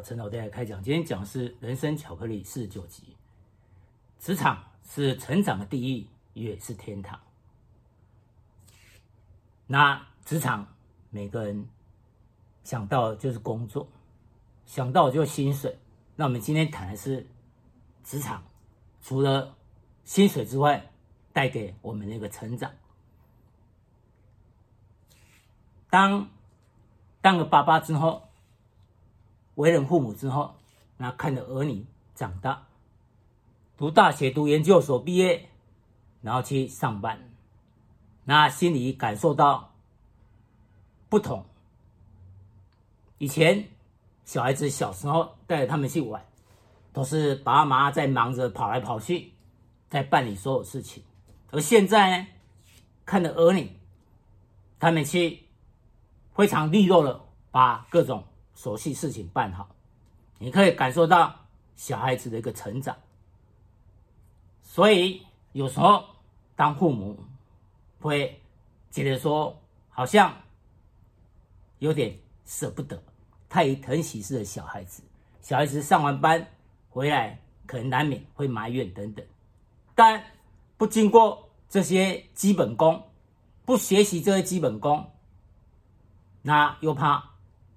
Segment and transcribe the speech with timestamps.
[0.00, 0.82] 到陈老爹来开讲。
[0.82, 3.14] 今天讲的是《人生巧克力》四十九集。
[4.18, 7.20] 职场是成长的地狱，也是天堂。
[9.66, 10.74] 那职场
[11.10, 11.68] 每个人
[12.64, 13.86] 想到就是工作，
[14.64, 15.78] 想到就是薪水。
[16.16, 17.26] 那我们今天谈的是
[18.02, 18.42] 职场，
[19.02, 19.54] 除了
[20.04, 20.90] 薪水之外，
[21.34, 22.72] 带给我们的一个成长。
[25.90, 26.30] 当
[27.20, 28.29] 当了爸爸之后。
[29.60, 30.56] 为人父母之后，
[30.96, 32.66] 那看着儿女长大，
[33.76, 35.48] 读大学、读研究所毕业，
[36.22, 37.30] 然后去上班，
[38.24, 39.74] 那心里感受到
[41.08, 41.44] 不同。
[43.18, 43.68] 以前
[44.24, 46.24] 小孩子小时候带着他们去玩，
[46.92, 49.32] 都是爸妈在忙着跑来跑去，
[49.88, 51.02] 在办理所有事情，
[51.50, 52.26] 而现在呢，
[53.04, 53.70] 看着儿女，
[54.78, 55.44] 他们去
[56.34, 58.24] 非常利落的把各种。
[58.60, 59.66] 琐细事情办好，
[60.36, 61.34] 你可以感受到
[61.76, 62.94] 小孩子的一个成长。
[64.62, 66.04] 所以有时候
[66.54, 67.18] 当父母
[68.02, 68.38] 会
[68.90, 69.58] 觉得说，
[69.88, 70.36] 好像
[71.78, 73.02] 有点舍不得，
[73.48, 75.02] 太疼惜似的小孩子。
[75.40, 76.46] 小孩子上完班
[76.90, 79.24] 回来，可能难免会埋怨等等。
[79.94, 80.22] 但
[80.76, 83.02] 不经过这些基本功，
[83.64, 85.10] 不学习这些基本功，
[86.42, 87.30] 那又怕。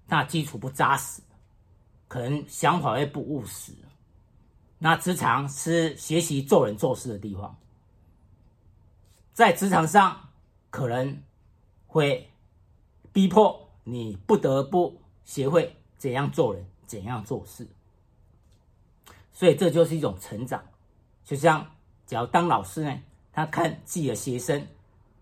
[0.08, 1.22] 那基础不扎实，
[2.08, 3.72] 可能想法也不务实。
[4.78, 7.58] 那职场是学习做人做事的地方，
[9.34, 10.30] 在职场上
[10.70, 11.24] 可能
[11.88, 12.30] 会
[13.12, 17.66] 逼迫你不得不学会怎样做人，怎样做事。
[19.32, 20.64] 所以这就是一种成长。
[21.24, 21.66] 就像
[22.06, 24.68] 只要当老师呢，他看自己的学生，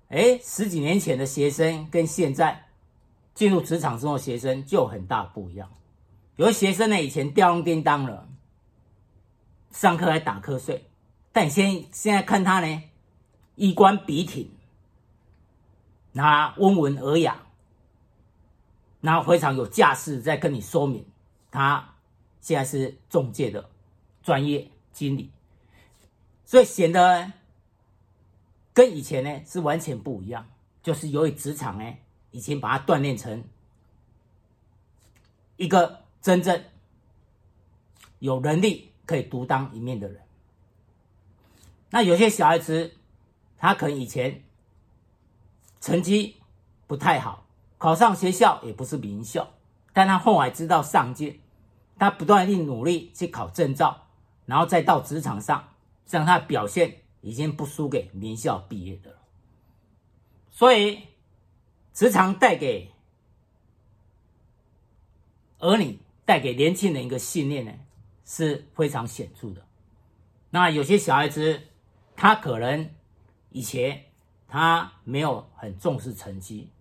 [0.09, 2.65] 哎，十几年前的学生跟现在。
[3.41, 5.67] 进入职场之后，学生就很大不一样。
[6.35, 8.29] 有的学生呢，以前吊儿郎当了，
[9.71, 10.85] 上课还打瞌睡，
[11.31, 12.83] 但现现在看他呢，
[13.55, 14.47] 衣冠笔挺，
[16.11, 17.41] 那温文尔雅，
[18.99, 21.03] 那非常有架势，在跟你说明
[21.49, 21.95] 他
[22.41, 23.71] 现在是中介的
[24.21, 25.31] 专业经理，
[26.45, 27.33] 所以显得
[28.71, 30.45] 跟以前呢是完全不一样。
[30.83, 31.91] 就是由于职场呢。
[32.31, 33.43] 已经把他锻炼成
[35.57, 36.63] 一个真正
[38.19, 40.21] 有能力可以独当一面的人。
[41.89, 42.93] 那有些小孩子，
[43.57, 44.43] 他可能以前
[45.81, 46.37] 成绩
[46.87, 47.45] 不太好，
[47.77, 49.51] 考上学校也不是名校，
[49.91, 51.41] 但他后来知道上进，
[51.99, 54.07] 他不断地努力去考证照，
[54.45, 55.67] 然后再到职场上，
[56.09, 59.17] 让他表现已经不输给名校毕业的了。
[60.49, 61.10] 所以。
[61.93, 62.91] 职场带给
[65.59, 67.71] 儿女、带给年轻人一个信念呢，
[68.25, 69.65] 是非常显著的。
[70.49, 71.61] 那有些小孩子，
[72.15, 72.89] 他可能
[73.49, 74.05] 以前
[74.47, 76.71] 他没有很重视成绩，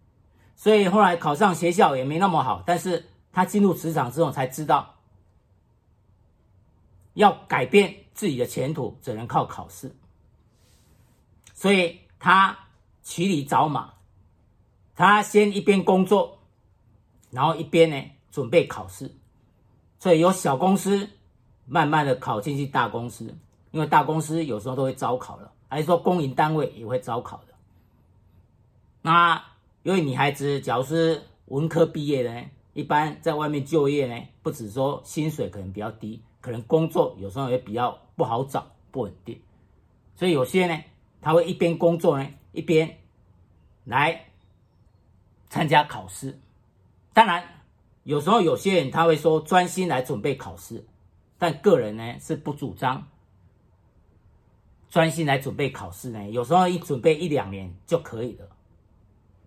[0.57, 2.63] 所以后来考上学校也没那么好。
[2.67, 4.97] 但是他进入职场之后才知道，
[7.15, 9.95] 要改变自己的前途，只能靠考试。
[11.53, 12.57] 所以他
[13.03, 13.95] 骑驴找马。
[15.01, 16.37] 他先一边工作，
[17.31, 17.97] 然后一边呢
[18.31, 19.11] 准备考试，
[19.99, 21.09] 所以由小公司
[21.65, 23.35] 慢慢的考进去大公司，
[23.71, 27.55] 因为大公司有时候都会招考的，还是说公营单位也会招考的。
[29.01, 29.43] 那
[29.85, 32.43] 因为女孩子假如是文科毕业的呢，
[32.75, 39.41] 一般在外面就业呢，不只说薪水可能比较低，可能工作有时候也比较不好找，不稳定，
[40.15, 40.79] 所以有些呢，
[41.23, 42.99] 他会一边工作呢，一边
[43.85, 44.27] 来。
[45.51, 46.39] 参加考试，
[47.13, 47.43] 当然
[48.05, 50.87] 有时候有些人他会说专心来准备考试，
[51.39, 53.05] 但个人呢是不主张
[54.89, 56.31] 专心来准备考试呢。
[56.31, 58.47] 有时候一准备一两年就可以了，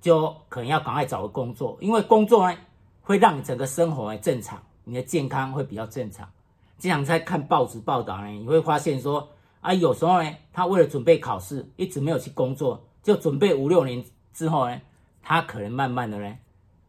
[0.01, 2.57] 就可能要赶快找个工作，因为工作呢
[3.01, 6.29] 会让你整个生活正常，你的健康会比较正常。
[6.77, 9.29] 经常在看报纸报道呢，你会发现说
[9.61, 14.81] 啊，有时候呢他为了准备考试，一直没有去工作，就准备五六年之后呢。
[15.23, 16.37] 他可能慢慢的呢，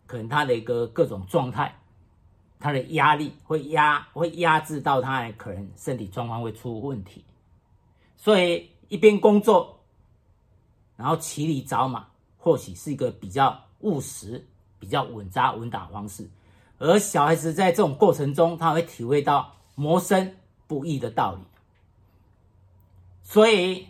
[0.07, 1.79] 可能他的一个各种状态，
[2.59, 7.25] 他的压力会压会压制到他，可能身体状况会出问题。
[8.17, 9.79] 所以一边工作，
[10.97, 14.45] 然后骑驴找马，或许是一个比较务实、
[14.81, 16.29] 比较稳扎稳打方式。
[16.79, 20.35] 而小孩子在这种过程中，他会体会到谋生
[20.67, 21.43] 不易的道理。
[23.23, 23.87] 所以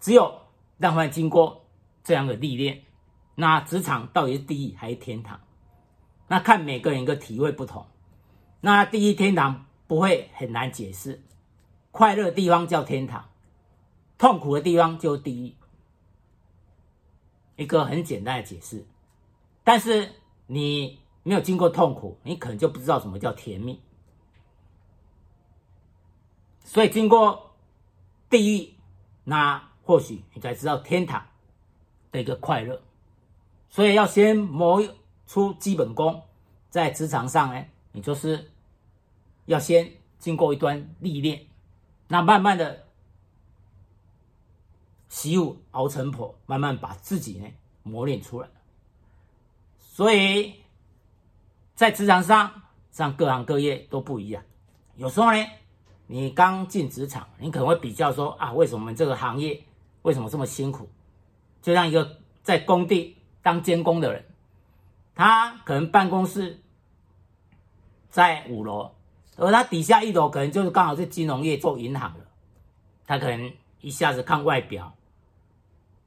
[0.00, 0.40] 只有
[0.78, 1.64] 让他经过
[2.04, 2.82] 这样的历练。
[3.34, 5.40] 那职场到底是地狱还是天堂？
[6.28, 7.86] 那看每个人一个体会不同。
[8.60, 11.22] 那地狱天堂不会很难解释，
[11.90, 13.28] 快乐的地方叫天堂，
[14.16, 15.56] 痛苦的地方就地狱，
[17.56, 18.86] 一个很简单的解释。
[19.64, 20.12] 但是
[20.46, 23.82] 你没有经过痛苦，你可能就不知道什么叫甜蜜。
[26.64, 27.54] 所以经过
[28.30, 28.74] 地狱，
[29.24, 31.26] 那或许你才知道天堂
[32.10, 32.80] 的一个快乐。
[33.72, 34.86] 所以要先磨
[35.26, 36.22] 出基本功，
[36.68, 38.50] 在职场上呢，你就是
[39.46, 41.46] 要先经过一段历练，
[42.06, 42.84] 那慢慢的
[45.08, 47.48] 习武熬成婆，慢慢把自己呢
[47.82, 48.48] 磨练出来。
[49.78, 50.56] 所以
[51.74, 52.52] 在职场上，
[52.90, 54.44] 像各行各业都不一样。
[54.96, 55.46] 有时候呢，
[56.06, 59.64] 你刚进职场，你可能会比较说啊，为什么我们这个行业
[60.02, 60.90] 为什么这么辛苦？
[61.62, 64.24] 就像一个在工地当监工的人，
[65.14, 66.60] 他可能办公室
[68.08, 68.90] 在五楼，
[69.36, 72.20] 而他底下一楼可能就是刚好是金融业做银行的，
[73.06, 74.92] 他可能一下子看外表，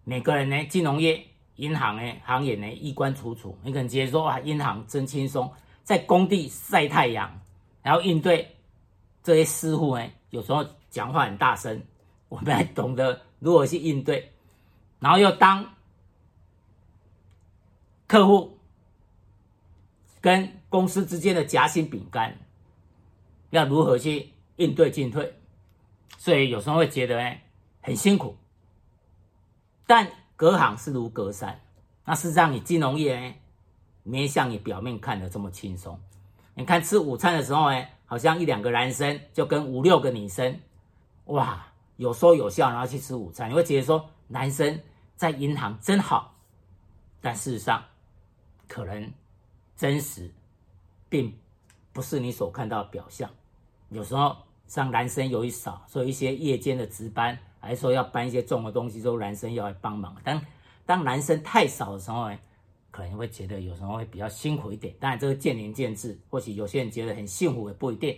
[0.03, 1.25] 每个人呢，金融业、
[1.57, 5.51] 银行呢，行业呢，衣冠楚楚，你可能直接说啊，银行真轻松，
[5.83, 7.41] 在工地晒太阳，
[7.81, 8.55] 然后应对
[9.21, 11.81] 这些师傅呢，有时候讲话很大声，
[12.29, 14.31] 我们还懂得如何去应对，
[14.99, 15.65] 然后又当
[18.07, 18.57] 客户
[20.21, 22.37] 跟公司之间的夹心饼干。
[23.51, 25.33] 要如何去应对进退，
[26.17, 27.37] 所以有时候会觉得呢
[27.81, 28.35] 很辛苦，
[29.85, 31.61] 但隔行是如隔山。
[32.03, 33.35] 那事实上，你金融业呢，
[34.03, 35.97] 没像你表面看的这么轻松。
[36.53, 40.59] 你看吃午餐的时候呢，好像一两个男生就跟五六个女生，
[41.25, 41.65] 哇，
[41.95, 44.81] 有说有笑，然后去吃午餐，你会觉得说男生
[45.15, 46.35] 在银行真好，
[47.21, 47.85] 但事实上，
[48.67, 49.11] 可能
[49.75, 50.31] 真实
[51.09, 51.37] 并
[51.93, 53.29] 不是你所看到的表象。
[53.89, 54.35] 有时候
[54.67, 60.15] 像男生由于少，所以一些夜间的值班，还说要搬一些重的东西，都男生要来帮忙。
[60.23, 60.41] 当
[60.85, 62.37] 当男生太少的时候呢，
[62.91, 64.93] 可能会觉得有时候会比较辛苦一点。
[64.99, 68.17] 当然这个见仁见智，或许有些人觉得很幸福也不一定。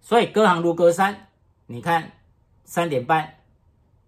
[0.00, 1.28] 所以隔行如隔山，
[1.66, 2.12] 你看
[2.64, 3.34] 三点半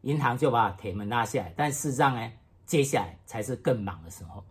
[0.03, 2.33] 银行就把铁门拉下来，但事实上呢，
[2.67, 4.45] 接下来才是更忙的时候。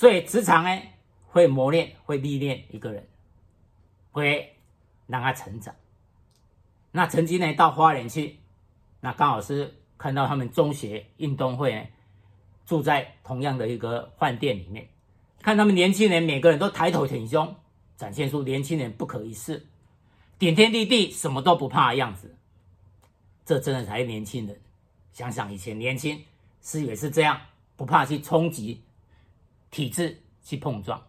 [0.00, 0.80] 所以职场呢，
[1.26, 3.06] 会磨练，会历练一个人。
[4.12, 4.56] 会
[5.06, 5.74] 让他成长。
[6.90, 8.38] 那曾经呢，到花莲去，
[9.00, 11.86] 那刚好是看到他们中学运动会，
[12.64, 14.88] 住在同样的一个饭店里面，
[15.42, 17.54] 看他们年轻人每个人都抬头挺胸，
[17.98, 19.66] 展现出年轻人不可一世、
[20.38, 22.34] 顶天立地、什么都不怕的样子。
[23.44, 24.58] 这真的才是年轻人。
[25.12, 26.24] 想想以前年轻
[26.62, 27.38] 是也是这样，
[27.76, 28.82] 不怕去冲击
[29.70, 31.02] 体制去碰撞，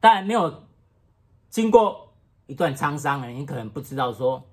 [0.00, 0.64] 但没有。
[1.48, 2.12] 经过
[2.46, 4.46] 一段沧桑呢，你可能不知道说，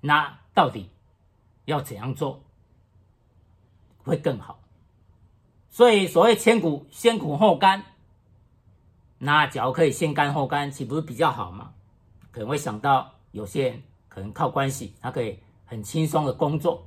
[0.00, 0.88] 那到底
[1.64, 2.44] 要怎样做
[4.04, 4.60] 会更好。
[5.68, 7.84] 所以所谓千古先苦后甘，
[9.18, 11.74] 那假如可以先甘后甘，岂不是比较好吗？
[12.30, 16.86] 可能会想到有些人可能靠关系，他可以很轻松的工作。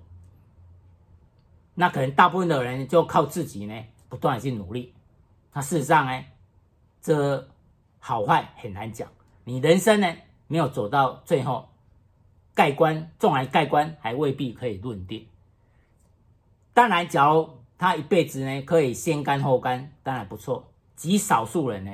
[1.73, 4.93] 那可能大部分的人就靠自己呢，不断的去努力。
[5.57, 6.23] 那事实上呢，
[7.01, 7.49] 这
[7.97, 9.09] 好坏很难讲。
[9.43, 10.15] 你人生呢，
[10.45, 11.67] 没有走到最后，
[12.53, 15.25] 盖棺，纵然盖棺，还未必可以论定。
[16.75, 20.71] 当然，假如他一辈子呢，可以先甘后甘，当然不错。
[20.95, 21.91] 极少数人呢，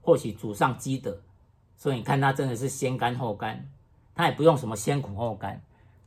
[0.00, 1.22] 或许祖上积德，
[1.76, 3.70] 所以你看他真的是先甘后甘，
[4.16, 5.62] 他也不用什么先苦后甘。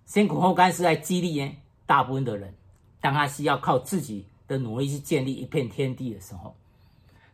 [0.06, 1.56] 先苦后甘是在激励呢，
[1.86, 2.54] 大部分的人，
[3.00, 6.54] 当他需要靠自己的努力去建立一片天地的时候。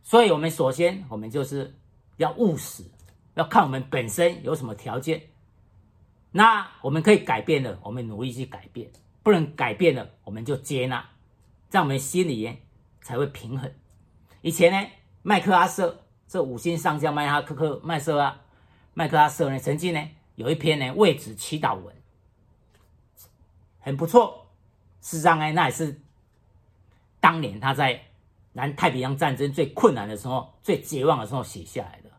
[0.04, 1.76] 所以我们首先，我们就是
[2.18, 2.84] 要务实。
[3.36, 5.22] 要看我们本身有什么条件，
[6.32, 8.90] 那我们可以改变的，我们努力去改变；
[9.24, 11.10] 不能改变的，我们就接纳，
[11.70, 12.58] 这样我们心里
[13.00, 13.74] 才会平衡。
[14.42, 14.90] 以前呢，
[15.22, 18.42] 麦克阿瑟这五星上将麦哈克克麦瑟啊，
[18.94, 21.96] 麦克阿瑟呢，曾经呢有一篇呢位置祈祷文，
[23.80, 24.52] 很不错。
[25.00, 26.02] 事实上呢，那也是
[27.22, 28.04] 当年他在
[28.54, 32.10] 南太平洋战争最困难的时候、最绝望的时候写下来的。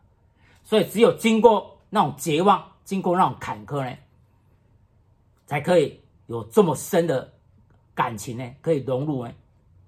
[0.63, 3.97] 所以，只有经过那种绝望，经过那种坎坷呢，
[5.45, 7.33] 才可以有这么深的
[7.93, 9.33] 感情呢，可以融入呢。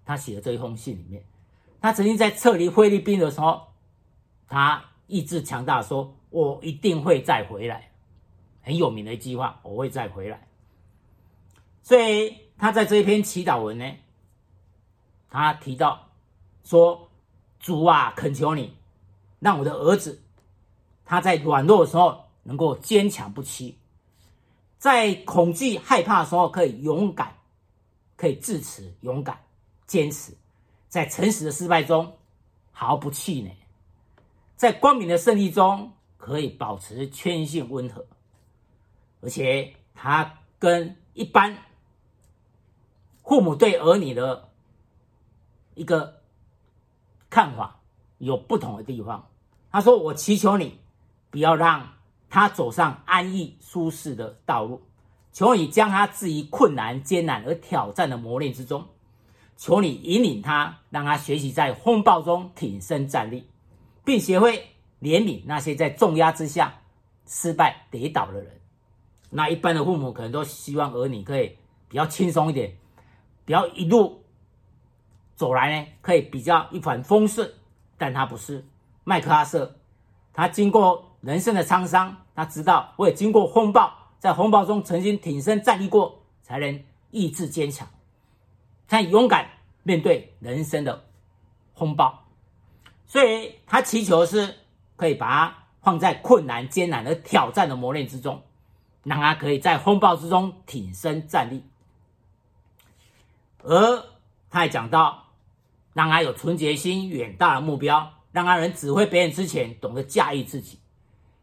[0.06, 1.24] 他写的这一封信里面，
[1.82, 3.68] 他曾经在撤离菲律宾的时候，
[4.48, 7.90] 他意志强大，说：“我一定会再回来。”
[8.62, 10.48] 很有名的一句话：“我会再回来。”
[11.82, 13.92] 所以，他在这一篇祈祷文呢，
[15.30, 16.05] 他提到
[16.66, 17.10] 说
[17.62, 18.76] ：“主啊，恳求你，
[19.40, 20.22] 让我的儿子。”
[21.08, 23.78] 他在软弱的时候能够坚强不屈，
[24.80, 27.38] 在恐惧害怕的时候可以勇敢，
[28.18, 29.40] 可以自持勇敢
[29.86, 30.34] 坚持，
[30.90, 32.18] 在诚实的失败中
[32.72, 33.56] 毫不气馁，
[34.56, 38.04] 在光明的胜利中可以保持谦逊温和，
[39.22, 41.56] 而且他跟一般
[43.24, 44.50] 父母对儿女的
[45.76, 46.22] 一个
[47.30, 47.80] 看法
[48.18, 49.28] 有不同的地方。
[49.72, 50.80] 他说：“我祈求你。”
[51.32, 51.86] 不要让
[52.30, 54.82] 他走上安逸舒适的道路，
[55.34, 58.86] 求你将他置于困难、艰难而挑战的磨练之中，
[59.58, 63.46] 求你引领他，让他学习在风暴中挺身站立，
[64.06, 64.66] 并学会
[65.02, 66.82] 怜悯那些在重压之下
[67.26, 68.62] 失败跌倒的人。
[69.30, 71.58] 那一般的父母可能都希望儿女可以
[71.90, 72.78] 比较轻松一点，
[73.44, 74.24] 不要一路
[75.36, 77.52] 走来呢，可以比较一帆风顺，
[77.98, 78.66] 但他不是。
[79.04, 79.76] 麦克阿瑟，
[80.34, 81.12] 他经过。
[81.22, 87.88] 人生的沧桑，他知道我也经过风暴，在风暴中曾经挺身站立过，才能意志坚强，
[88.88, 89.50] 才勇敢
[89.82, 91.04] 面对人生的
[91.74, 92.24] 风暴。
[93.08, 94.54] 所以他祈求是
[94.96, 98.44] 可以把他放在困难、艰难的挑战的磨练之中，
[99.02, 101.64] 让他可以在风暴之中挺身站立。
[103.64, 104.06] 而
[104.52, 105.25] 他也讲到，
[105.96, 110.78] 让他有纯洁心、远大的目标，让他能指挥别人之前，懂得驾驭自己。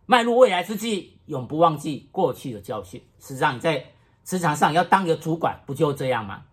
[0.04, 3.02] 迈入未来之际，永不忘记过去的教训。
[3.18, 3.86] 实际上，你在
[4.24, 6.44] 职场上要当一个主管，不就这样吗？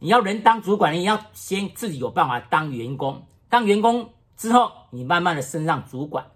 [0.00, 3.24] 你要能当主管，你要先自己有办法当员工。
[3.48, 6.26] 当员工之后，你慢慢的升上主管，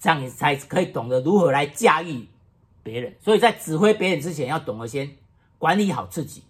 [0.00, 2.26] 这样你才可以懂得如何来驾驭
[2.82, 3.16] 别人。
[3.20, 5.16] 所以在指挥别人之前，要懂得先
[5.58, 6.42] 管理好自己。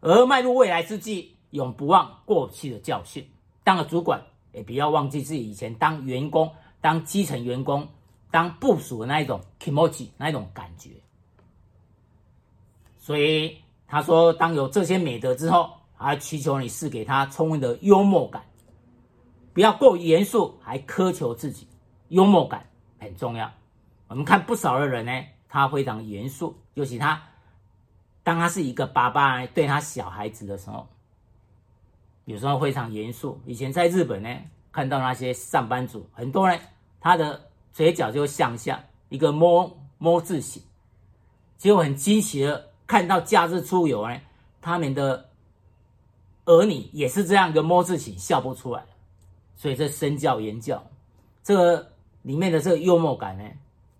[0.00, 3.26] 而迈入未来之际，永不忘过去的教训。
[3.64, 6.52] 当个主管，也不要忘记自己以前当员工。
[6.80, 7.86] 当基层员工，
[8.28, 10.90] 当部属的那一种 kimochi 那一种感觉，
[12.98, 13.56] 所以
[13.86, 18.42] 他说，当有这些美德之后，还祈求你赐给他充分的幽默感，
[19.52, 21.68] 不要过于严肃，还苛求自己。
[22.08, 22.68] 幽默感
[22.98, 23.48] 很重要。
[24.08, 27.22] 我们看不少的人呢，他非常严肃，尤其他
[28.24, 30.88] 当他是一个爸爸对他小孩子的时候，
[32.24, 33.40] 有时候非常严肃。
[33.46, 34.28] 以前在日本呢，
[34.70, 36.60] 看到那些上班族，很多人。
[37.04, 40.62] 他的嘴角就向下，一个摸摸字形，
[41.58, 44.16] 结果很惊奇的看到假日出游呢，
[44.60, 45.28] 他们的
[46.44, 48.84] 儿女也是这样一个摸字形，笑不出来。
[49.56, 50.80] 所以这身教言教，
[51.42, 53.44] 这个里面的这个幽默感呢，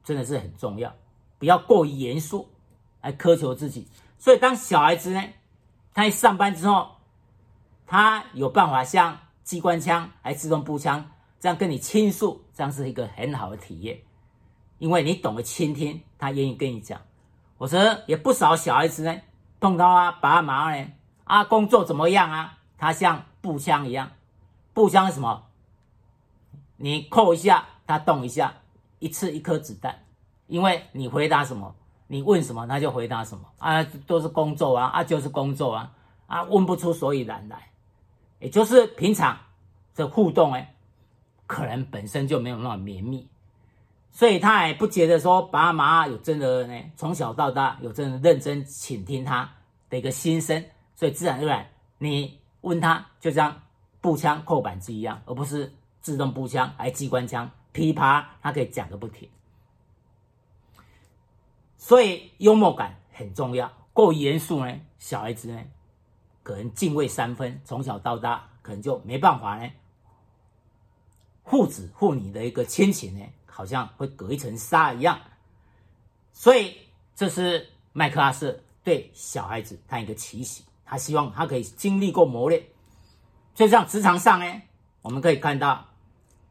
[0.04, 0.94] 真的是很重要，
[1.40, 2.48] 不要过于严肃
[3.00, 3.88] 来苛求自己。
[4.16, 5.20] 所以当小孩子呢，
[5.92, 6.88] 他一上班之后，
[7.86, 11.04] 他有办法像机关枪还自动步枪。
[11.40, 13.98] 这样跟你倾诉，这样是一个很好的体验，
[14.78, 17.00] 因为你懂得倾听，他愿意跟你讲。
[17.58, 19.20] 我说也不少小孩子呢，
[19.58, 20.86] 碰到啊爸妈呢，
[21.24, 22.58] 啊工作怎么样啊？
[22.78, 24.12] 他像步枪一样，
[24.72, 25.46] 步枪是什么？
[26.76, 28.54] 你扣一下，他动一下，
[29.00, 30.04] 一次一颗子弹。
[30.46, 31.74] 因为你回答什么，
[32.06, 35.92] 你问什么，他就回答什么啊，都是工作啊，啊就是工作啊，
[36.28, 37.71] 啊问不出所以然来，
[38.42, 39.38] 也就是平常
[39.94, 40.68] 的互动哎。
[41.44, 43.28] 可能本身就没有那么绵密，
[44.10, 49.52] 所以他也不觉得说爸妈有真的呢，从小到大有真的认真倾听他
[49.90, 50.64] 的一个心声，
[50.96, 51.66] 所以自然而然
[51.98, 53.60] 你问他就像
[54.00, 55.70] 步枪扣扳机一样，而不是
[56.00, 59.28] 自动步枪还机关枪噼啪，他可以讲个不停。
[61.76, 65.60] 所以幽默感很重要，过于严肃呢，小孩子呢
[66.42, 69.70] 可能敬畏三分，从小到大可能就没办法呢。
[71.44, 75.20] 父子父女的一个亲情呢，好像会隔一层纱一样，
[76.32, 76.76] 所以
[77.14, 82.62] 这是麦克阿瑟对小孩子他一个提醒，他希望他可以经历过磨练。
[83.54, 84.62] 所以像职场上呢，
[85.02, 85.86] 我们可以看到，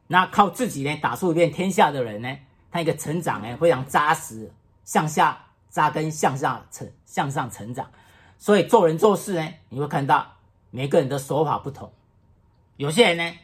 [0.06, 2.38] 那靠自己呢打出一片天下的人呢，
[2.70, 4.52] 他一个成长呢非常扎实，
[4.84, 7.90] 向下扎根，向下成向上成长。
[8.42, 10.32] 所以做人做事呢，你会看到
[10.72, 11.92] 每个人的手法不同，
[12.76, 13.38] 有些人呢。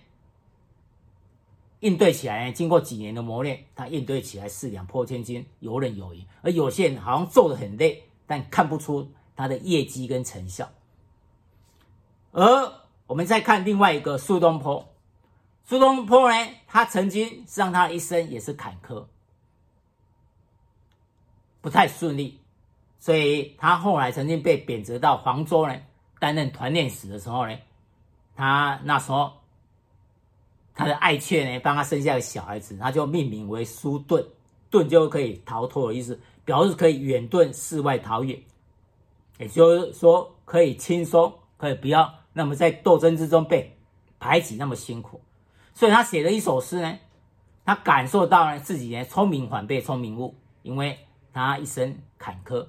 [1.78, 6.24] 应对起来呢，经过几年的磨练，他应对起来是两破千斤，游刃有余。
[6.42, 10.68] 而有些人好像做的很累，但看不出他的业绩跟成效。
[12.32, 12.72] 而
[13.06, 14.92] 我们再看另外一个苏东坡，
[15.64, 19.06] 苏东坡呢，他曾经让他一生也是坎坷，
[21.60, 22.40] 不太顺利，
[22.98, 25.74] 所以他后来曾经被贬谪到黄州呢，
[26.18, 27.56] 担任团练使的时候呢，
[28.36, 29.32] 他那时候。
[30.80, 34.24] 他的爱妾呢，帮他生下个小孩子，他就命名为苏顿，
[34.70, 38.40] 顿就可以逃脱的意思，表示可以远遁世外桃源，
[39.38, 43.76] 也就是说可以轻松，可以不要那么在斗争之中被
[44.20, 45.20] 排挤那么辛苦。
[45.74, 46.96] 所以他写了一首诗呢，
[47.64, 50.96] 他感受到了自己呢聪明反被聪明误，因为
[51.32, 52.64] 他一生坎坷，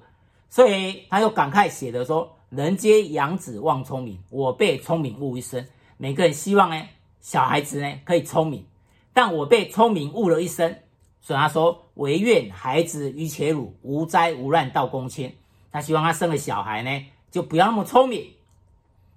[0.50, 5.66] 所以他又感慨写的说：“人皆养子望聪明，我被聪明误一生。”
[5.96, 6.88] 每个人希望呢。
[7.22, 8.64] 小孩子呢可以聪明，
[9.12, 10.74] 但我被聪明误了一生，
[11.20, 15.36] 所以他说：“唯愿孩子愚且鲁，无灾无难到公卿。”
[15.70, 18.32] 他希望他生了小孩呢，就不要那么聪明，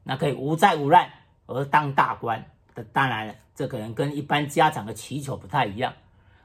[0.04, 1.10] 那可以无灾无难
[1.46, 2.46] 而当大官。
[2.92, 5.94] 当然了，这可能跟一般家长的祈求不太一样。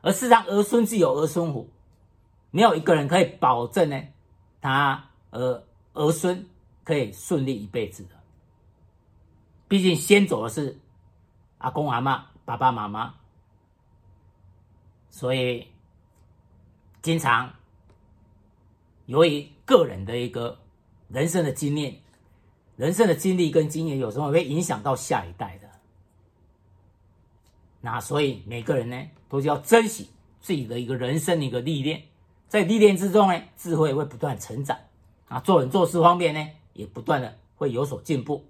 [0.00, 1.68] 而事实上，儿孙自有儿孙福，
[2.52, 4.00] 没有一个人可以保证呢，
[4.60, 6.46] 他儿儿孙
[6.84, 8.10] 可以顺利一辈子的。
[9.68, 10.78] 毕竟先走的是。
[11.60, 13.16] 阿公阿妈、爸爸妈妈，
[15.10, 15.66] 所以
[17.02, 17.52] 经常
[19.06, 20.56] 由于个人的一个
[21.08, 22.00] 人生的经验、
[22.76, 25.68] 人生的经历跟经验，有时候会影响到下一代的。
[27.80, 30.08] 那所以每个人呢，都是要珍惜
[30.40, 32.04] 自己的一个人生的一个历练，
[32.48, 34.76] 在历练之中呢，智慧会不断成长
[35.28, 38.44] 啊，做人做事方面呢，也不断的会有所进步。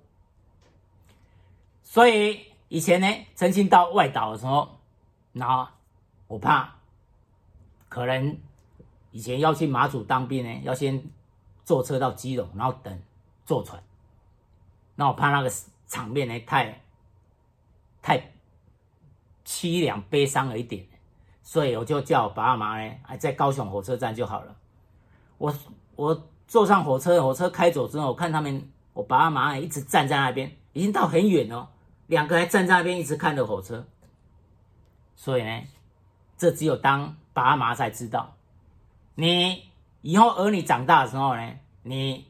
[1.83, 2.47] 所以。
[2.71, 4.78] 以前呢，曾经到外岛的时候，
[5.33, 5.67] 然后
[6.26, 6.75] 我怕
[7.88, 8.38] 可能
[9.11, 11.02] 以前要去马祖当兵呢，要先
[11.64, 13.02] 坐车到基隆，然后等
[13.47, 13.83] 坐船。
[14.97, 15.50] 那我怕那个
[15.87, 16.83] 场面呢太
[18.02, 18.33] 太
[19.47, 20.87] 凄凉悲伤了一点，
[21.49, 24.55] 所以我就叫我爸妈呢，还在高雄火车站就好了。
[25.38, 25.55] 我
[25.97, 31.71] 我坐上火车，火车开走之后，我看他们我爸妈一直站在那边，已经到很远了。
[32.07, 33.87] 两个还站在那边一直看着火车，
[35.17, 35.62] 所以呢，
[36.37, 38.35] 这只有当爸妈才知道。
[39.14, 39.62] 你
[40.03, 41.51] 以后儿女长大的时候呢，
[41.83, 42.27] 你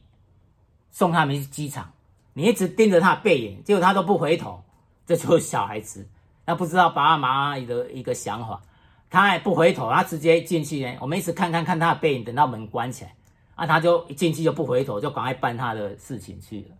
[0.92, 1.90] 送他们去机场，
[2.35, 4.62] 你一直盯着他的背影，结果他都不回头，
[5.07, 6.07] 这就是小孩子，
[6.47, 8.62] 他不知道爸爸妈妈的一个想法，
[9.11, 10.97] 他也不回头，他直接进去呢。
[11.01, 13.14] 我们一直看看看他的背影，等到门关起来，
[13.55, 16.77] 啊，他就一进去就不回头，就赶快办他的事情去了。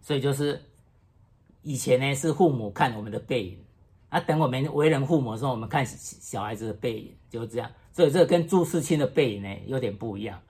[0.00, 0.62] 所以就是。
[1.62, 3.58] 以前呢是父母看我们的背影，
[4.08, 7.70] 啊，等我们为人父母的时候，我们看小孩子的背影，就是这样。
[7.92, 10.40] 所以这跟朱自清的背影呢有点不一样。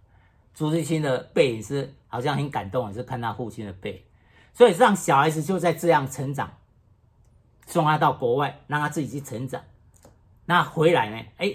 [0.54, 4.00] 朱自清的背影是好像很感动，也是看他父亲的背影，
[4.52, 6.52] 所以让小孩子就在这样成长，
[7.66, 9.60] 送他到国外，让他自己去成长，
[10.48, 11.54] 那回来呢，哎，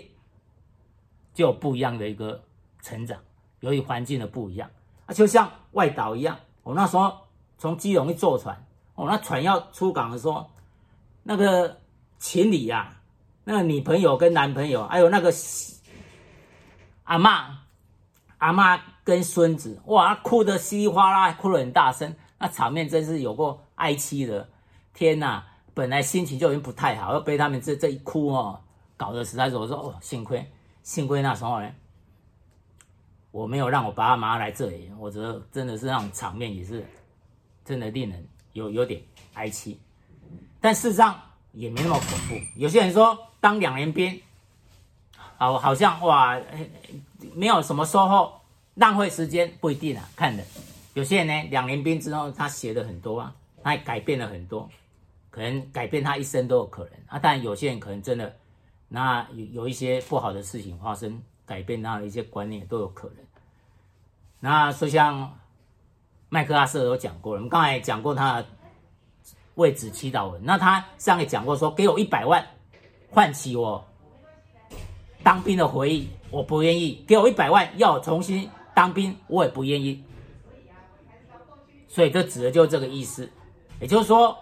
[1.34, 2.40] 就有不一样的一个
[2.84, 3.20] 成长。
[3.62, 4.70] 由于环境的不一样，
[5.08, 7.12] 啊，就像外岛一样，我那时候
[7.58, 8.56] 从基隆一坐船。
[8.94, 10.48] 哦，那船要出港的时候，
[11.24, 11.80] 那个
[12.20, 13.02] 情侣呀、啊，
[13.46, 15.34] 那个女朋友跟男朋友，还有那个
[17.06, 17.48] 阿嬷、
[18.38, 24.48] 阿嬷跟孙子，哇，哭得稀里哗啦，哭得很大声，那场面真是有过哀凄的。
[24.94, 28.62] 天哪，本来心情就已经不太好，又被他们这这一哭哦，
[29.04, 30.50] 搞得实在是，我说哦，幸亏
[30.82, 31.70] 幸亏那时候呢，
[33.32, 36.86] 我没有让我爸妈来这里，我觉得真的是那种场面也是
[37.66, 38.26] 真的令人。
[38.54, 39.02] 有有点
[39.34, 39.80] 哀戚，
[40.62, 41.20] 但事实上
[41.54, 42.36] 也没那么恐怖。
[42.56, 44.22] 有些人说当两年兵，
[45.38, 46.40] 好，好像哇，
[47.34, 48.32] 没有什么收获，
[48.76, 50.44] 浪费时间，不一定啊，看的。
[50.94, 54.70] 有些人呢，两年兵之后他写了很多啊，他改变了很多，
[55.32, 57.20] 可能改变他一生都有可能啊。
[57.20, 58.36] 但有些人可能真的，
[58.88, 63.18] 那有有一些不好的事情发生，改变他的一些观念都有可能。
[64.40, 65.32] 那说像。
[66.30, 68.48] 麦克阿瑟有讲过了，我们刚才讲过他的
[69.54, 70.42] 为子祈祷文。
[70.44, 72.44] 那他上也讲过说，给我一百万，
[73.12, 73.86] 唤起我
[75.22, 77.06] 当兵的回忆，我不愿意。
[77.08, 80.04] 给我一百万，要重新当兵，我也不愿意。
[81.88, 83.30] 所以这指的就是这个意思，
[83.80, 84.36] 也就是说，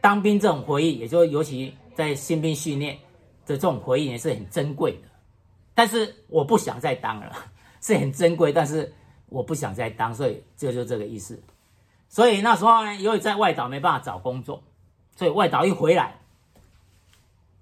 [0.00, 2.98] 当兵这种回忆，也就尤其在新兵训练
[3.54, 5.08] 这种回忆也是很珍贵的。
[5.74, 7.32] 但是我不想再当了，
[7.80, 8.92] 是很珍贵，但是。
[9.28, 11.42] 我不想再当，所以这就这个意思。
[12.08, 14.62] 所以那时候呢，由于在外岛没办法找工作，
[15.16, 16.20] 所以外岛一回来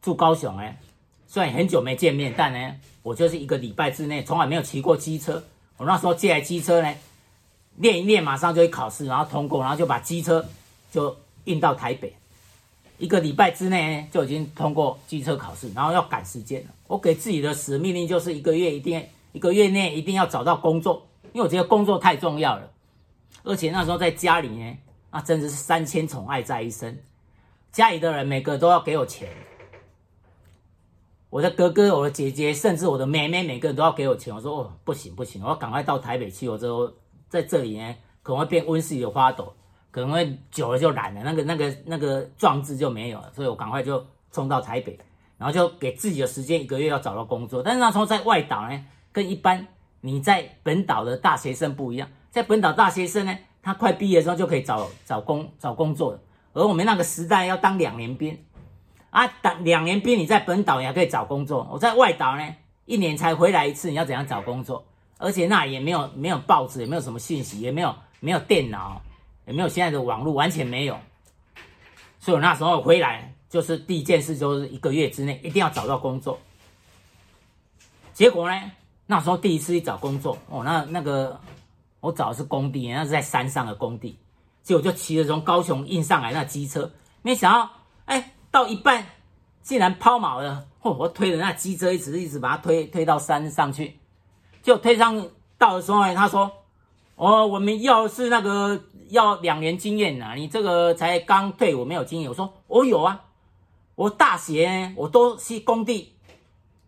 [0.03, 0.75] 住高雄呢，
[1.27, 5.43] 虽然很久没见面，但呢，我就是一个礼拜之内从来没有骑过机车。
[5.79, 6.95] 我那时候借来机车呢，
[7.77, 10.45] 练一练，马上就会考试，然后通过，然后就把机车
[10.93, 12.15] 就运到台北。
[12.99, 16.69] 一个礼拜之内呢，就已经通过机车考试，然后要赶时间了。
[16.87, 21.07] 我给自己的死命令就是一个月一定一个月内一定要找到工作。
[21.33, 22.71] 因为我觉得工作太重要了，
[23.43, 24.77] 而且那时候在家里呢，
[25.11, 27.03] 那真的是三千宠爱在一身，
[27.73, 29.29] 家里的人每个都要给我钱，
[31.31, 34.33] 我的哥哥、我的姐姐，甚至我的妹妹，每个人都要给我钱。
[34.33, 36.49] 我说哦，不行不行，我要赶快到台北去。
[36.49, 36.89] 我之后
[37.29, 39.53] 在这里呢，可能会变温室里的花朵，
[39.95, 43.31] 可能会久了就懒了，那个那个那个壮志就没有了。
[43.33, 44.99] 所以我赶快就冲到台北，
[45.39, 47.63] 然后就给自己的时间一个月要找到工作。
[47.63, 49.65] 但是那时候在外岛呢，跟一般
[50.01, 56.21] 你在本岛的大学生不一样，在本岛大学生呢，他快毕业的时候就可以找找工找工作了，
[56.55, 58.37] 而我们那个时代要当两年兵。
[59.11, 61.69] 啊，当两年兵，你在本岛也可以找工作。
[61.71, 62.45] 我在外岛呢，
[62.85, 64.85] 一年才回来一次，你要怎样找工作？
[65.19, 69.01] 而且那也没有没有报纸，也没有什么信息，也没有没有电脑，
[69.47, 70.99] 也没有现在的网络，完全没有。
[72.19, 76.39] 所以我那时候回来，就是第一件事就是一个月之内一定要找到工作。
[78.13, 78.71] 结果呢，
[79.07, 81.41] 那时候第一次去找工作，哦，那那个
[82.01, 84.19] 我找的是工地，那是在山上的工地，
[84.63, 86.91] 结果就骑着从高雄运上来那机车，
[87.23, 87.71] 没想到，
[88.05, 88.31] 哎。
[88.55, 89.05] 到一半，
[89.63, 90.65] 竟然抛锚了！
[90.81, 93.99] 嚯，我推着那机车一直一直把它推推到山上去，
[94.63, 95.29] 就推上
[95.59, 96.49] 到的时候呢，他说
[97.17, 103.21] ：“哦，我们要是那个要两年经验呢，你这个才刚退伍没有经验。”我说：“我有啊，
[103.95, 106.13] 我大学我都去工地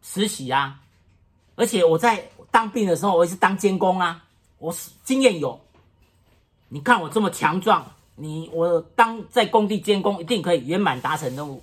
[0.03, 0.81] 实习啊，
[1.55, 4.25] 而且我在当兵的时候我也是当监工啊，
[4.59, 5.61] 我经验有。
[6.69, 7.85] 你看我这么强壮。”
[8.19, 11.63] 你我当在工地监工，一定可以圆满达成任务。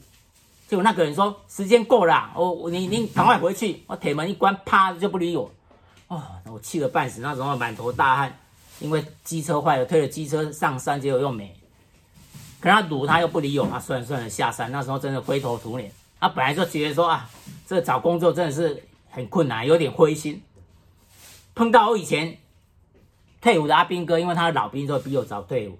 [0.67, 3.81] 结果那个人说时间过了，我你你赶快回去。
[3.87, 5.49] 我铁门一关，啪就不理我。
[6.09, 8.39] 哦，我气得半死，那时候满头大汗，
[8.83, 11.55] 因为机车坏了，推着机车上山，结果又没。
[12.59, 14.69] 可他堵他又不理我，他算了算了下山。
[14.73, 15.89] 那时候真的灰头土脸。
[16.19, 17.29] 他本来就觉得说啊，
[17.65, 20.43] 这找工作真的是很困难，有点灰心。
[21.55, 22.37] 碰到我以前
[23.41, 25.79] 退伍的阿兵哥，因为他的老兵就比我早退伍。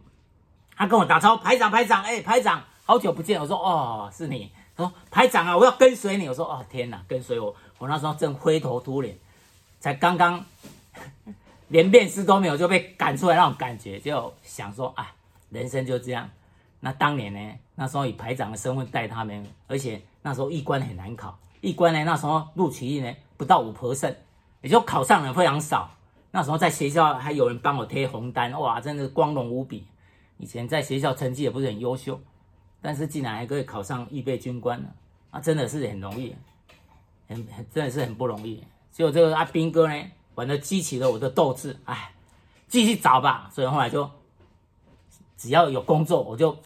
[0.78, 3.40] 他跟我打招呼，排长，排长，哎，排长，好久不见。
[3.40, 4.50] 我说，哦，是你。
[4.78, 6.28] 他说，排长啊，我要跟随你。
[6.30, 7.54] 我说，哦，天哪，跟随我。
[7.80, 9.18] 我那时候正灰头土脸，
[9.80, 10.46] 才刚刚
[11.74, 15.12] 连面试都没有就被赶出来那种感觉，就想说啊，
[15.50, 16.30] 人生就这样。
[16.82, 24.14] 那当年呢，那时候以排长的身份带他们，而且那时候一关很难考，一关呢那时候录取率呢不到五 percent，
[24.62, 25.90] 也就考上人非常少。
[26.30, 29.88] 那时候在学校还有人帮我贴红单，哇，真的光荣无比。
[30.38, 32.22] 以前在学校成绩也不是很优秀，
[32.84, 34.86] 但是竟然还可以考上预备军官了，
[35.32, 36.36] 啊，真的是很容易，
[37.28, 38.64] 很很真的是很不容易。
[38.92, 40.04] 结果这个阿兵哥呢，
[40.36, 42.14] 反正激起了我的斗志，哎，
[42.68, 43.50] 继续找吧。
[43.54, 44.10] 所以后来就
[45.38, 46.58] 只要有工作，我就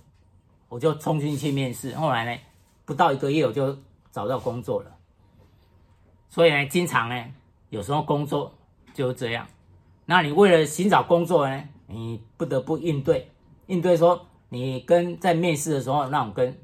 [0.69, 1.95] 我就冲进去面试。
[1.95, 2.41] 后来呢，
[2.85, 3.77] 不到一个月我就
[4.11, 4.91] 找到工作了。
[6.29, 7.25] 所以呢，经常呢，
[7.69, 8.53] 有时候工作
[8.93, 9.47] 就是这样。
[10.05, 13.29] 那你为了寻找工作呢，你不得不应对。
[13.67, 16.57] 应对说，你跟在面试的时候那种跟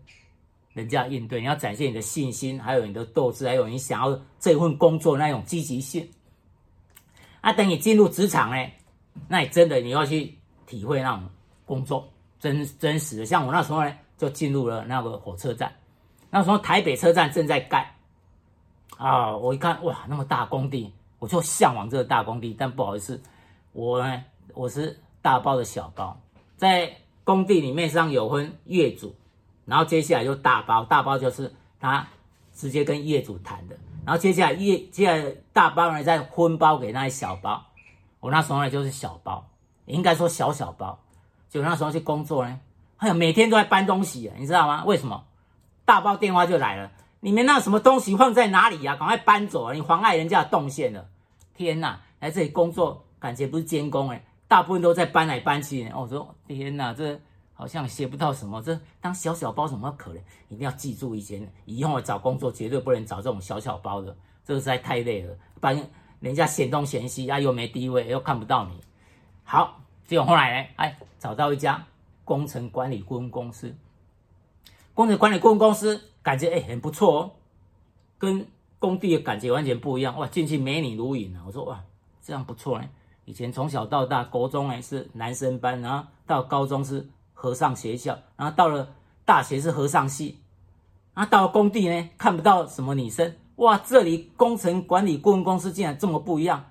[0.71, 6.09] 人家应对，你要展现你的信心，还有你的斗志，还有你想要这份工作那种积极性。
[7.43, 8.71] 啊，等你进入职场呢，
[9.27, 10.33] 那你真的你要去
[10.65, 11.29] 体会那种
[11.65, 13.25] 工作真真实的。
[13.25, 15.69] 像我那时候呢，就进入了那个火车站，
[16.29, 17.93] 那时候台北车站正在盖
[18.95, 22.55] 啊，我一看哇，那么大工地，我就向往这个大工地。
[22.57, 23.21] 但不好意思，
[23.73, 26.17] 我呢，我是大包的小包。
[26.55, 29.13] 在工地里面上有分业主，
[29.65, 32.07] 然后接下来就大包，大包就是他
[32.53, 37.63] 直接跟业主谈的，然后接下来一接下来大包呢再分包给那些小包，
[38.19, 39.47] 我那时候呢就是小包，
[39.85, 40.99] 应该说小小包，
[41.49, 42.59] 就那时候去工作呢，
[42.97, 44.83] 哎呀每天都在搬东西，你知道吗？
[44.85, 45.23] 为什么？
[45.85, 48.95] 大包电话就来了，你们那什么东西放在哪里呀？
[48.95, 49.73] 赶快搬走啊！
[49.73, 51.05] 你妨碍人家的动线了！
[51.55, 54.23] 天哪，来这里工作感觉不是监工哎。
[54.47, 57.19] 大部分都在搬来搬去，我说天哪，这
[57.53, 58.61] 好像学不到什么。
[58.61, 60.21] 这当小小包怎么可能？
[60.49, 65.89] 一定要记住以前，以后找工作绝对不能找这种小小包的，这个实在太累了，不然
[66.19, 68.79] 人家嫌东嫌西，啊又没地位，又看不到你。
[69.43, 71.85] 好，结果后来呢，哎，找到一家
[72.23, 73.75] 工程管理顾问公司，
[74.93, 77.31] 工程管理顾问公司感觉哎很不错哦，
[78.17, 78.45] 跟
[78.79, 80.17] 工地的感觉完全不一样。
[80.17, 81.43] 哇，进去美女如云啊！
[81.47, 81.83] 我说哇，
[82.21, 82.87] 这样不错呢。
[83.25, 87.07] 以前从小到大，国中呢是男生班，然后到高中是
[87.43, 88.87] 和尚学校，然后到了
[89.25, 90.39] 大学是和尚系，
[91.13, 96.63] 然后到了工地呢看不到什么女生，哇，这里工程管理顾问公司竟然这么不一样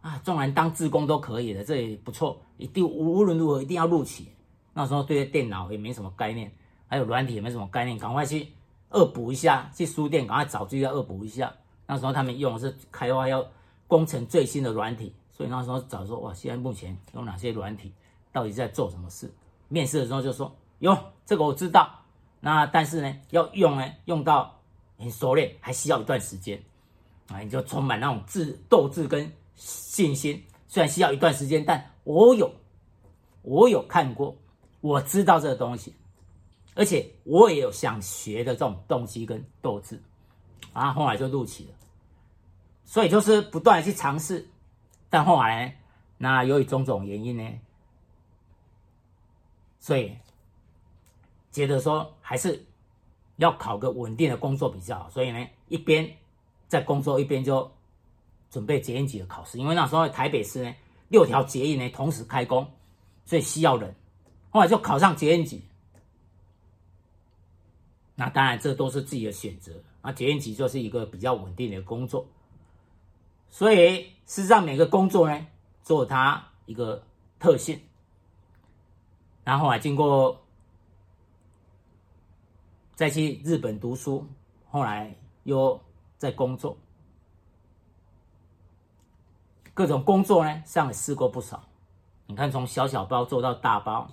[0.00, 0.18] 啊！
[0.24, 4.24] 纵然当志工都可以的，这里不错，一定无论如何一定要录取。
[4.72, 6.50] 那时候对电脑也没什么概念，
[6.86, 8.48] 还有软体也没什么概念，赶快去
[8.92, 11.52] 恶补一下，去书店赶快找资料恶补一下。
[11.86, 13.46] 那时候他们用的是开发要
[13.86, 15.14] 工程最新的软体。
[15.30, 17.92] 所以那时候找说哇，现在目前有哪些软体，
[18.32, 19.30] 到底在做什么事？
[19.68, 20.96] 面试的时候就说有
[21.26, 21.90] 这个我知道，
[22.40, 24.60] 那但是呢要用呢用到，
[24.98, 26.62] 很熟练，还需要一段时间
[27.28, 30.42] 啊，你就充满那种志斗志跟信心。
[30.66, 32.52] 虽然需要一段时间，但我有，
[33.42, 34.36] 我有看过，
[34.80, 35.94] 我知道这个东西，
[36.74, 40.02] 而且我也有想学的这种动机跟斗志，
[40.72, 41.70] 啊，后来就录取了。
[42.84, 44.46] 所以就是不断的去尝试，
[45.08, 45.72] 但后来呢，
[46.18, 47.48] 那由于种种原因呢，
[49.84, 50.16] 所以
[51.52, 52.64] 觉得说还是
[53.36, 56.08] 要考个稳定的工作比较好，所以呢，一边
[56.68, 57.70] 在工作，一边就。
[58.50, 60.72] 准备捷运局的考试，因为那时候台北市呢
[61.08, 62.64] 六条捷运呢同时开工，
[63.24, 63.92] 所以需要人。
[64.50, 65.60] 后来就考上捷运局，
[68.14, 69.72] 那当然这都是自己的选择。
[70.00, 72.24] 那捷运局就是一个比较稳定的工作，
[73.50, 75.44] 所以事实上每个工作呢
[75.82, 77.02] 做它一个
[77.40, 77.76] 特性。
[79.44, 80.42] 然后啊经过
[82.94, 84.26] 再去日本读书，
[84.70, 85.80] 后来又
[86.16, 86.76] 在工作。
[89.74, 91.64] 各种工作呢，上也试过不少。
[92.26, 94.08] 你看，从小小包做到大包，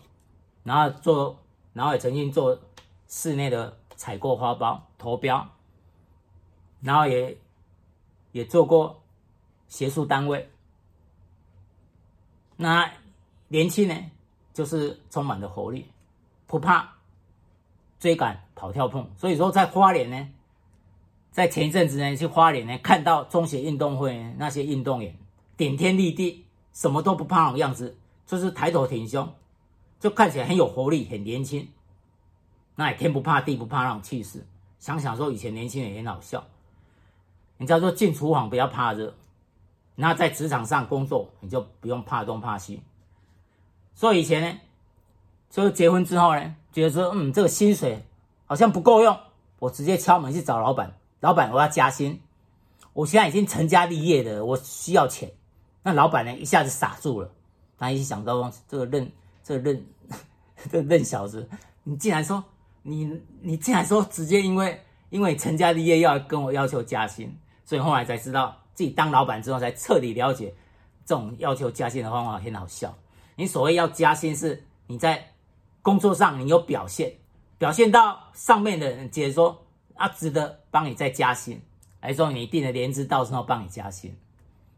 [0.64, 1.38] 然后做，
[1.72, 2.60] 然后也曾经做
[3.08, 5.48] 室内的采购花包投标，
[6.82, 7.38] 然后也
[8.32, 9.02] 也做过
[9.70, 10.50] 学术单位。
[12.58, 12.92] 那
[13.48, 13.96] 年轻呢，
[14.54, 15.86] 就是充满了活力，
[16.48, 16.94] 不怕
[18.00, 19.10] 追赶跑跳碰。
[19.16, 20.30] 所以说，在花莲呢，
[21.32, 25.18] 在前一阵子呢，去花莲呢，看到中学运动会那些运动员。
[25.58, 29.32] 顶天立地，什么都不怕那种样子，就是抬头挺胸，
[30.00, 31.70] 就看起来很有活力，很年轻。
[32.76, 34.46] 那也天不怕地不怕那种气势。
[34.80, 36.44] 想想说，以前年轻人也很好笑。
[37.58, 39.14] 人家说进厨房不要怕热，
[39.94, 42.82] 那在职场上工作，你就不用怕东怕西。
[43.94, 44.60] 所以以前呢，
[45.50, 48.04] 就是结婚之后呢，觉得说，嗯，这个薪水
[48.46, 49.18] 好像不够用，
[49.60, 52.20] 我直接敲门去找老板，老板我要加薪。
[52.94, 55.32] 我现在已经成家立业的，我需要钱。
[55.84, 57.32] 那老板呢，一下子傻住了，
[57.78, 59.12] 他一想到这个任
[59.44, 59.86] 这个任
[60.70, 61.48] 这个任小子，
[61.84, 62.44] 你竟然说
[62.82, 70.54] 你你竟然说直接因为因为成家立业要跟我要求加薪，所以后来才知道自己当老板之后才彻底了解
[71.06, 72.94] 这种要求加薪的方法很好笑。
[73.42, 75.34] 你所谓要加薪，是你在
[75.82, 77.12] 工作上你有表现，
[77.58, 81.60] 表现到上面的人觉得说啊值得帮你再加薪，
[82.00, 84.16] 还说你定的年资到时候帮你加薪。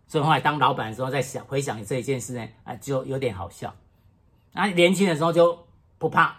[0.08, 3.76] 所以后来当老板的时候，在想回想这一件事呢，啊，就有点好笑。
[4.54, 6.34] 啊，年轻的时候就不怕，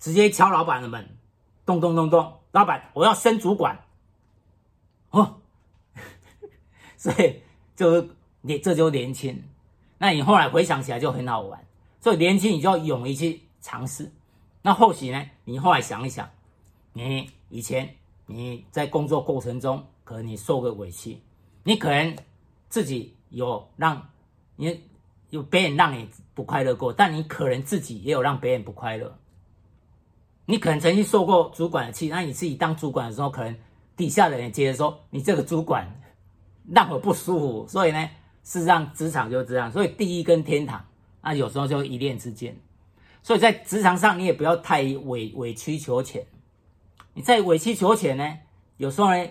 [0.00, 1.16] 直接敲老板的门，
[1.64, 3.84] 咚咚咚咚，老板，我要升主管。
[5.10, 5.40] 哦，
[6.98, 7.40] 所以
[7.76, 8.08] 就
[8.40, 9.44] 你这就年轻。
[9.98, 11.64] 那你后来回想起来就很好玩。
[12.00, 14.12] 所以年轻你就要勇于去尝试。
[14.62, 16.28] 那或许呢，你后来想一想，
[16.92, 21.20] 你以前你在工作过程中，可能你受过委屈，
[21.64, 22.16] 你可能。
[22.68, 24.08] 自己有让
[24.56, 24.82] 你
[25.30, 29.16] 有别人让你不快乐过，但你可能自己也有让别人不快乐。
[30.46, 33.56] 你可能曾经受过主管的气，那你自己当主管的时候，可能
[33.96, 35.88] 底下的人接着说你这个主管
[36.68, 37.68] 让我不舒服。
[37.68, 38.10] 所以呢，
[38.46, 40.86] 事实上职场就是这样，所以地狱跟天堂
[41.20, 42.56] 啊，有时候就一念之间。
[43.24, 46.24] 所以在职场上，你也不要太委委曲求全。
[47.14, 48.38] 你在委曲求全呢，
[48.76, 49.26] 有时候呢。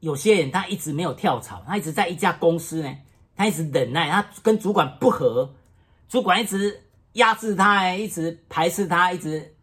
[0.00, 2.96] 有些人他一直没有跳槽，他一直在一家公司呢，
[3.34, 5.54] 他一直忍耐，他跟主管不和，
[6.06, 6.82] 主管一直
[7.14, 9.54] 压制他，一直排斥他，一直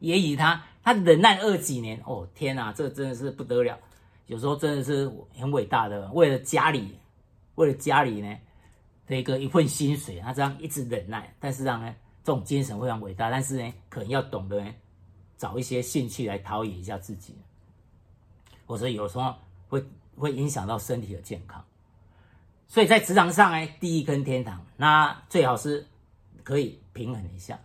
[0.00, 3.78] 揶揄他，他忍耐二几年，哦天哪，这真的是不得了，
[4.26, 6.98] 有时候真的是很伟大的，为了家里，
[7.56, 8.36] 为了家里呢
[9.06, 14.74] 的一个一份薪水，他这样一直忍耐，但是让呢这种精神非常伟大，但是呢可能要懂得呢
[15.36, 17.34] 找一些兴趣来陶冶一下自己。
[18.66, 19.34] 或者有时候
[19.68, 19.84] 会
[20.16, 21.62] 会影响到身体的健康，
[22.66, 25.86] 所以在职场上呢，地狱跟天堂，那最好是
[26.42, 27.60] 可以平衡一下。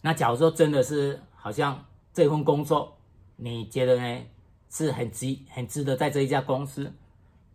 [0.00, 2.96] 那假如说真的是好像这份工作，
[3.36, 4.22] 你觉得呢
[4.70, 6.90] 是很值很值得在这一家公司，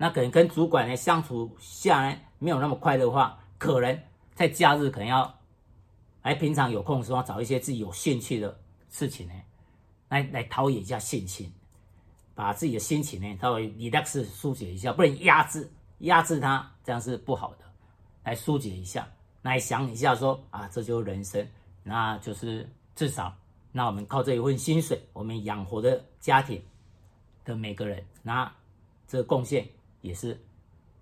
[0.02, 4.02] 那可能跟主管呢相处下呢没有那么快乐的话，可能
[4.34, 5.40] 在假日可能要，
[6.22, 8.58] 哎，平常有空的时候找一些自己有兴趣的
[8.90, 9.34] 事情呢，
[10.08, 11.54] 来来陶冶一下性情。
[12.34, 17.66] 把自己的心情呢稍微 relax 疏解一下，不能压制压制它，这样是不好的。
[18.24, 19.06] 来疏解一下，
[19.42, 21.46] 来想一下说啊，这就是人生，
[21.84, 23.36] 那就是至少，
[23.74, 26.64] 那我们靠这一份薪水，我们养活的家庭
[27.44, 28.50] 的每个人，那
[29.06, 29.68] 这贡献
[30.02, 30.40] 也是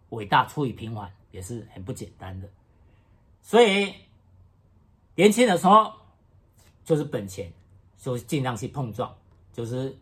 [0.09, 2.49] 伟大出于平凡，也是很不简单的。
[3.41, 3.93] 所以
[5.15, 5.93] 年轻的时候
[6.83, 7.51] 就是本钱，
[7.97, 9.15] 就尽量去碰撞，
[9.53, 9.97] 就是。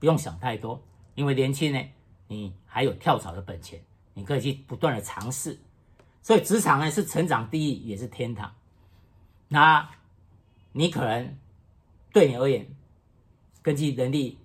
[0.00, 0.80] 不用想太多，
[1.16, 1.84] 因为年轻呢，
[2.28, 3.82] 你还有跳槽的本钱，
[4.14, 5.58] 你可以去不断的尝试。
[6.22, 8.54] 所以职场呢是成长地狱，也是天堂。
[9.48, 9.90] 那，
[10.70, 11.36] 你可能
[12.12, 12.64] 对你而言，
[13.60, 14.38] 根据人力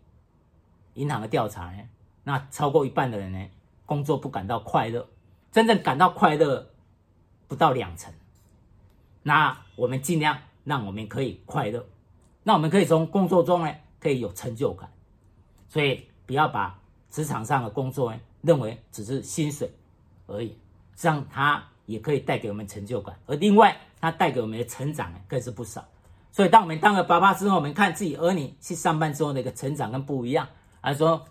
[0.95, 1.87] 银行的调查呢，
[2.23, 3.47] 那超过一半的人呢，
[3.93, 5.07] 工作不感到快乐，
[5.51, 6.67] 真正感到快乐
[7.47, 8.11] 不到两成。
[9.21, 11.85] 那我们尽量让我们可以快乐，
[12.41, 14.89] 那我们可以从工作中呢，可以有成就感。
[15.69, 16.79] 所以不要把
[17.11, 19.71] 职场上的工作呢，认为只是薪水
[20.25, 20.57] 而已，
[20.95, 23.15] 这样它也可以带给我们成就感。
[23.27, 25.85] 而另外，它带给我们的成长呢，更是不少。
[26.31, 30.47] 所以，当我们当了爸爸之后，我们看自己儿女去上班之后的一个成长跟不一样，
[30.81, 31.23] 还说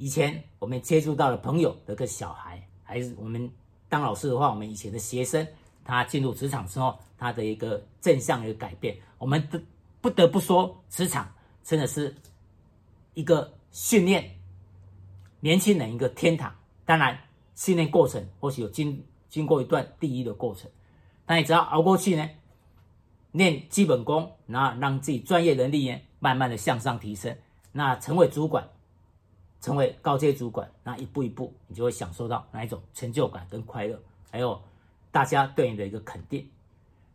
[0.00, 3.50] 以前我们接触到的朋友的个小孩，还是我们
[3.86, 5.46] 当老师的话，我们以前的学生，
[5.84, 9.60] 他进入职场之后，他的一个正向的改变，我们不
[10.00, 11.30] 不得不说，职场
[11.62, 12.16] 真的是
[13.12, 14.38] 一个训练
[15.40, 16.50] 年轻人一个天堂。
[16.86, 17.20] 当然，
[17.54, 20.70] 训练过程或许有经经过一段地狱的过程。
[21.26, 22.26] 那你只要熬过去呢，
[23.32, 27.36] 练基本功，然后让自己专业能力呢慢慢的向上提升，
[27.70, 28.66] 那成为主管，
[29.60, 34.60] 成为高阶主管，那一步一步你就会享受到哪一种成就感跟快乐，还有
[35.10, 36.48] 大家对你的一个肯定。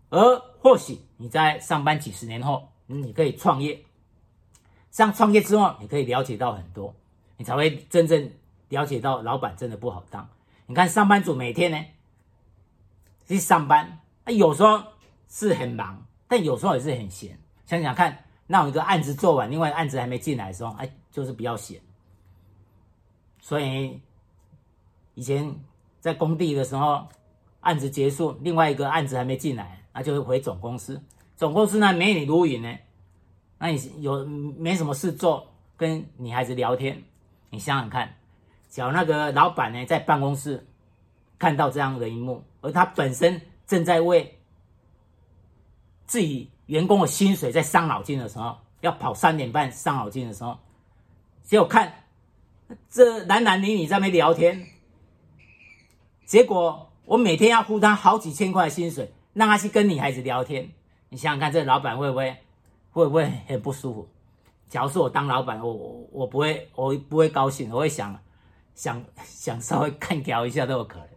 [0.10, 3.84] 而或许你在上班几十年后，你可以创业，
[4.92, 6.94] 这样创业之后，你可以了解到很多，
[7.38, 8.32] 你才会真正
[8.70, 10.30] 了解到老板真的不好当。
[10.68, 11.86] 你看上班族每天呢
[13.28, 14.00] 去上班。
[14.24, 14.82] 啊有时候
[15.30, 17.38] 是很忙，但有时候也是很闲。
[17.68, 21.80] 想想看，那我一个案子做完，另外一个案子还没进来的时候，哎，就是比较闲。
[23.46, 24.02] 所以
[25.14, 25.56] 以前
[26.00, 27.08] 在工地的时候，
[27.60, 31.00] 案子结束，另外一个案子还没进来，那就会回总公司。
[31.38, 32.76] 总公司呢，美女如云呢，
[33.60, 37.04] 那你有没什么事做，跟女孩子聊天？
[37.52, 38.16] 你想想看，
[38.68, 40.66] 假如那个老板呢，在办公室
[41.38, 43.40] 看到这样的一幕，而他本身。
[43.68, 44.38] 正在为
[46.06, 50.60] 自己员工的薪水在伤脑筋的时候，要跑三点半伤脑筋的时候，
[51.42, 51.92] 结果看
[52.90, 54.68] 这男男女女在那边聊天，
[56.26, 60.70] 结果我每天要付他好几千块薪水，让他去跟女孩子聊天。
[61.10, 62.38] 你想想看，这老板会不会
[62.92, 64.10] 会不会很不舒服？
[64.68, 68.20] 假如是我当老板，我我我不会，我不会高兴，我会想
[68.74, 71.08] 想想稍微干掉一下都有可能。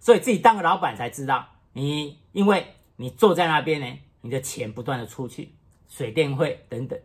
[0.00, 1.46] 所以自己当个老板才知道。
[1.74, 5.54] 你因为你坐在那边呢，你的钱不断的出去，
[5.88, 6.98] 水电费等等，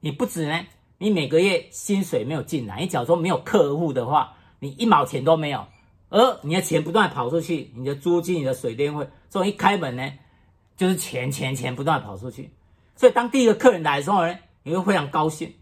[0.00, 0.66] 你不止呢，
[0.98, 5.66] 你每个月薪水没有进来，你假如说没有客户的话，你一毛钱都没有，
[6.08, 10.12] 而你的钱不断跑出去，你的租金、你的水电费，所以一开门呢，
[10.76, 12.50] 就是钱钱钱不断跑出去，
[12.94, 15.52] 所以当第一个客人来的时候呢，你会非常高兴，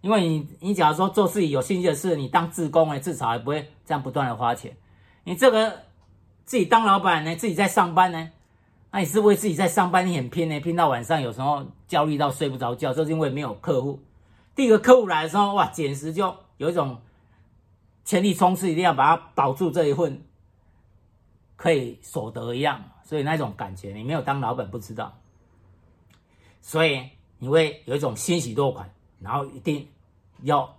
[0.00, 4.76] 因为你你假如说做自己有兴趣的事，你当志工呢，至少也不会这样不断的花钱，
[5.24, 5.84] 你这个。
[6.44, 8.30] 自己当老板呢，自己在上班呢，
[8.92, 14.00] 那你是为自己在上班，你很拼呢，拼到晚上，有时候焦虑到睡不着觉，就是因为没有客户。
[14.56, 17.00] 第一个客户来的时候，哇，简直就有一种
[18.04, 20.24] 全力冲刺，一定要把它保住这一份
[21.56, 25.16] 可以所得一样，所以那种感觉，你没有当老板不知道。
[26.62, 28.88] 所以你会有一种欣喜若狂，
[29.20, 29.88] 然后一定
[30.42, 30.76] 要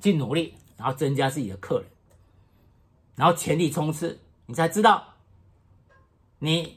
[0.00, 1.88] 去努力，然后增加自己的客人，
[3.14, 4.18] 然后全力冲刺。
[4.46, 5.14] 你才知道，
[6.40, 6.76] 你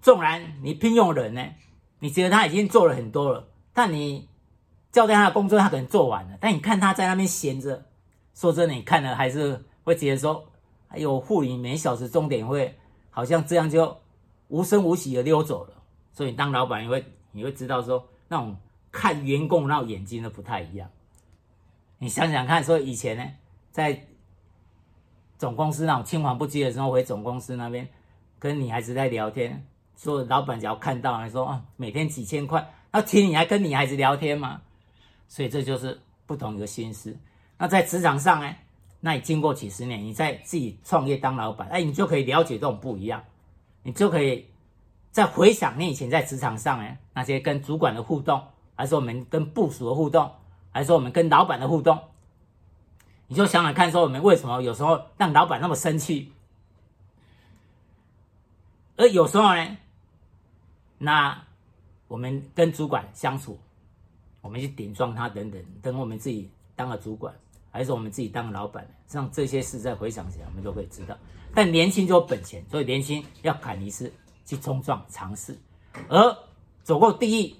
[0.00, 1.44] 纵然你聘用人呢，
[1.98, 4.28] 你觉得他已经做了很多了，但你
[4.94, 6.38] 交代他的工作，他可能做完了。
[6.40, 7.84] 但你看他在那边闲着，
[8.32, 10.46] 说真的，你看了还是会觉得说，
[10.86, 12.78] 哎呦，护理每小时钟点会
[13.10, 13.96] 好像这样就
[14.46, 15.74] 无声无息的溜走了。
[16.12, 18.56] 所以当老板，你会你会知道说，那种
[18.92, 20.88] 看员工那种眼睛都不太一样。
[21.98, 23.24] 你想想看，说以前呢，
[23.72, 24.06] 在。
[25.36, 27.86] 总公司那种青黄不接的时候，回总公司那边
[28.38, 34.62] 跟女孩子在聊天，说老板只要看到，说啊，每天几千块，那请你还跟女孩子聊天吗？
[35.28, 37.16] 所以这就是不同的心思。
[37.58, 38.54] 那在职场上呢，
[39.00, 43.22] 那你经过几十年，你在自己创业当老板，哎，你就可以了解这种不一样，
[43.82, 44.46] 你就可以
[45.10, 48.42] 再回想你以前在职场上呢，那些跟主管的互动，
[48.74, 50.30] 还是我们跟部属的互动，
[50.72, 51.98] 还是我们跟老板的互动。
[53.26, 56.32] 你就想想看，说我们为什么有时候让老板那么生气，
[58.96, 59.76] 而有时候呢，
[60.98, 61.44] 那
[62.08, 63.58] 我们跟主管相处，
[64.44, 67.34] 我们去顶撞他等等，等我们自己当了主管，
[67.70, 71.16] 还是我们自己当了老板，像这些事再回想起来，我们都可以知道。
[71.54, 74.12] 但年轻就有本钱，所以年轻要敢一次
[74.44, 75.58] 去冲撞尝试，
[76.08, 76.38] 而
[76.82, 77.56] 走过地狱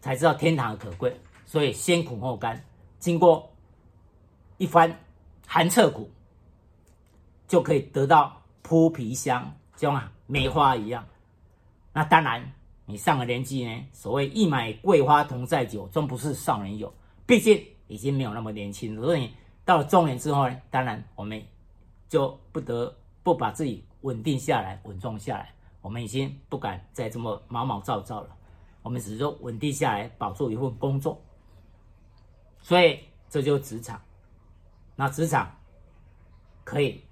[0.00, 1.14] 才知道天堂的可贵。
[1.44, 2.64] 所以先苦后甘，
[2.98, 3.50] 经过
[4.56, 4.98] 一番
[5.46, 6.10] 寒彻骨，
[7.46, 11.06] 就可以得到扑鼻香，就像梅花一样。
[11.92, 12.50] 那当然，
[12.90, 16.90] 你上了年纪呢，所谓一买桂花同载酒，终不是少年游。
[17.26, 19.02] 毕竟已经没有那么年轻了。
[19.02, 19.30] 所以
[19.62, 21.40] 到了中年之后呢，当然我们
[22.08, 25.52] 就不得不把自己稳定下来，稳重下来。
[25.82, 28.34] 我们已经不敢再这么毛毛躁躁了。
[28.82, 31.22] 我们只是说稳定下来，保住一份工作。
[32.62, 34.00] 所以这就是职场。
[34.96, 35.54] 那职场
[36.64, 37.04] 可以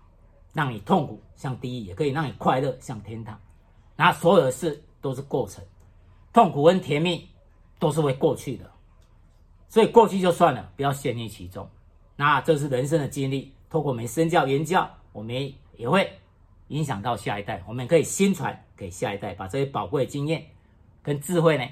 [0.54, 3.38] 让你痛苦像地狱，也可以让你快乐像天堂。
[3.94, 5.64] 那所有的事都是过程，
[6.32, 7.28] 痛苦跟甜蜜
[7.78, 8.68] 都是会过去的。
[9.68, 11.68] 所以过去就算了，不要陷入其中。
[12.16, 16.10] 那这是人生的经历，透过我们身教言教，我们也会
[16.68, 17.62] 影响到下一代。
[17.66, 20.44] 我们可以宣传给下一代，把这些宝贵的经验
[21.02, 21.64] 跟智慧呢，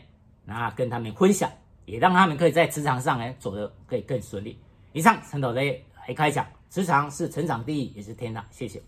[0.44, 1.50] 那跟他们分享，
[1.86, 4.58] 也让他们可以在职场上呢走得可以更顺利。
[4.92, 8.44] 以上陈斗雷来开讲，职场是成长第一，也是天堂。
[8.50, 8.80] 谢谢。